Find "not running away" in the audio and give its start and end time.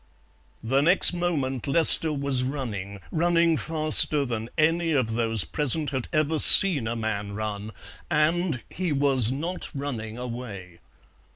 9.31-10.79